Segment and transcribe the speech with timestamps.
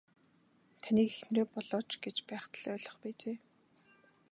[0.83, 3.37] Таныг эхнэрээ болооч гэж байхад л ойлгох байжээ.